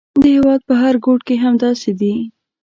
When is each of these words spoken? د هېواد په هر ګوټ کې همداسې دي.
د 0.21 0.23
هېواد 0.35 0.61
په 0.67 0.73
هر 0.81 0.93
ګوټ 1.05 1.21
کې 1.27 1.35
همداسې 1.45 1.91
دي. 1.99 2.13